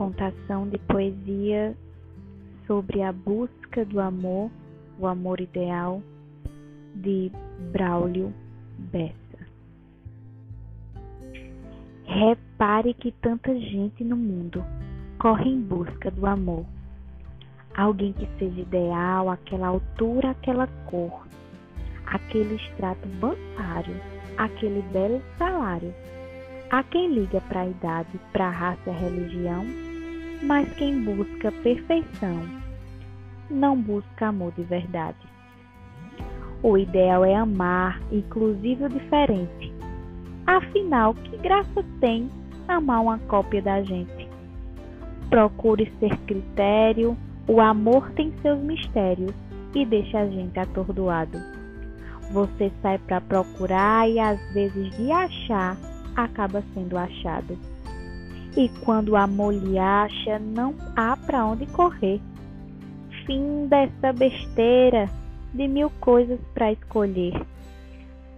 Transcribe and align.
contação 0.00 0.66
de 0.66 0.78
poesia 0.78 1.76
sobre 2.66 3.02
a 3.02 3.12
busca 3.12 3.84
do 3.84 4.00
amor, 4.00 4.50
o 4.98 5.06
amor 5.06 5.42
ideal, 5.42 6.02
de 6.94 7.30
Braulio 7.70 8.32
Bessa. 8.78 9.14
Repare 12.06 12.94
que 12.94 13.12
tanta 13.12 13.54
gente 13.54 14.02
no 14.02 14.16
mundo 14.16 14.64
corre 15.18 15.50
em 15.50 15.60
busca 15.60 16.10
do 16.10 16.24
amor. 16.24 16.64
Alguém 17.76 18.14
que 18.14 18.26
seja 18.38 18.62
ideal, 18.62 19.28
aquela 19.28 19.68
altura, 19.68 20.30
aquela 20.30 20.66
cor, 20.90 21.26
aquele 22.06 22.54
extrato 22.54 23.06
bancário, 23.20 23.94
aquele 24.38 24.80
belo 24.92 25.20
salário 25.36 25.92
Há 26.72 26.84
quem 26.84 27.12
liga 27.12 27.40
para 27.40 27.62
a 27.62 27.66
idade, 27.66 28.20
para 28.32 28.46
a 28.46 28.50
raça 28.50 28.80
e 28.86 28.90
a 28.90 28.92
religião, 28.92 29.89
mas 30.42 30.68
quem 30.74 31.02
busca 31.02 31.52
perfeição 31.62 32.42
não 33.50 33.76
busca 33.76 34.28
amor 34.28 34.52
de 34.52 34.62
verdade. 34.62 35.18
O 36.62 36.76
ideal 36.76 37.24
é 37.24 37.34
amar, 37.34 38.00
inclusive 38.12 38.84
o 38.84 38.88
diferente. 38.88 39.72
Afinal, 40.46 41.14
que 41.14 41.36
graça 41.38 41.84
tem 42.00 42.28
amar 42.68 43.02
uma 43.02 43.18
cópia 43.18 43.62
da 43.62 43.82
gente? 43.82 44.28
Procure 45.28 45.90
ser 45.98 46.16
critério, 46.26 47.16
o 47.48 47.60
amor 47.60 48.10
tem 48.12 48.32
seus 48.42 48.60
mistérios 48.60 49.32
e 49.74 49.84
deixa 49.84 50.18
a 50.20 50.26
gente 50.28 50.58
atordoado. 50.58 51.38
Você 52.32 52.70
sai 52.82 52.98
para 52.98 53.20
procurar 53.20 54.08
e 54.08 54.18
às 54.18 54.40
vezes 54.52 54.90
de 54.96 55.10
achar 55.10 55.76
acaba 56.16 56.62
sendo 56.74 56.96
achado. 56.96 57.58
E 58.56 58.68
quando 58.84 59.10
o 59.10 59.16
amor 59.16 59.54
lhe 59.54 59.78
acha, 59.78 60.38
não 60.38 60.74
há 60.96 61.16
para 61.16 61.44
onde 61.44 61.66
correr. 61.66 62.20
Fim 63.24 63.66
dessa 63.68 64.12
besteira 64.12 65.08
de 65.54 65.68
mil 65.68 65.90
coisas 66.00 66.40
para 66.52 66.72
escolher. 66.72 67.40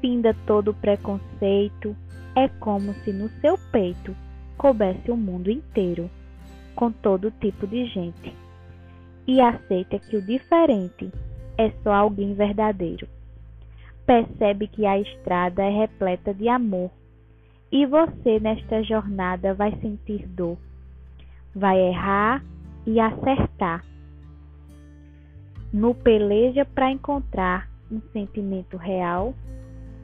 Finda 0.01 0.37
todo 0.47 0.75
preconceito, 0.75 1.97
é 2.35 2.49
como 2.49 2.93
se 3.05 3.13
no 3.13 3.29
seu 3.41 3.57
peito 3.71 4.15
coubesse 4.59 5.11
o 5.11 5.17
mundo 5.17 5.51
inteiro, 5.51 6.11
com 6.75 6.91
todo 6.91 7.31
tipo 7.41 7.67
de 7.67 7.87
gente. 7.87 8.35
E 9.27 9.41
aceita 9.41 9.99
que 9.99 10.17
o 10.17 10.23
diferente 10.23 11.11
é 11.57 11.71
só 11.83 11.93
alguém 11.93 12.35
verdadeiro. 12.35 13.09
Percebe 14.05 14.67
que 14.67 14.85
a 14.85 14.99
estrada 14.99 15.63
é 15.63 15.71
repleta 15.71 16.35
de 16.35 16.49
amor 16.49 16.91
e 17.73 17.87
você 17.87 18.39
nesta 18.39 18.83
jornada 18.83 19.55
vai 19.55 19.75
sentir 19.81 20.29
dor, 20.29 20.59
vai 21.55 21.81
errar 21.81 22.45
e 22.87 23.01
acertar. 23.01 23.83
No 25.73 25.95
peleja 25.95 26.67
para 26.67 26.93
encontrar 26.93 27.67
um 27.91 27.99
sentimento 28.13 28.77
real 28.77 29.35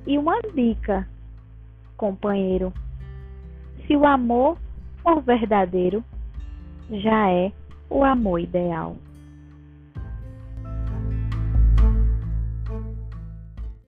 e 0.06 0.16
uma 0.16 0.40
dica, 0.54 1.06
companheiro. 1.98 2.72
Se 3.86 3.94
o 3.94 4.06
amor 4.06 4.56
for 5.02 5.20
verdadeiro, 5.20 6.02
já 6.90 7.30
é 7.30 7.52
o 7.90 8.02
amor 8.02 8.40
ideal. 8.40 8.96